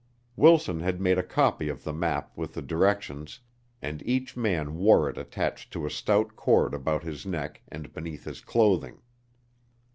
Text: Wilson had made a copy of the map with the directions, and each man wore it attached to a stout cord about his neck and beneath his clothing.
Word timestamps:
Wilson 0.35 0.79
had 0.79 0.99
made 0.99 1.19
a 1.19 1.21
copy 1.21 1.69
of 1.69 1.83
the 1.83 1.93
map 1.93 2.35
with 2.35 2.55
the 2.55 2.63
directions, 2.63 3.39
and 3.83 4.01
each 4.03 4.35
man 4.35 4.73
wore 4.73 5.07
it 5.07 5.15
attached 5.15 5.71
to 5.73 5.85
a 5.85 5.91
stout 5.91 6.35
cord 6.35 6.73
about 6.73 7.03
his 7.03 7.23
neck 7.23 7.61
and 7.67 7.93
beneath 7.93 8.23
his 8.23 8.41
clothing. 8.41 9.03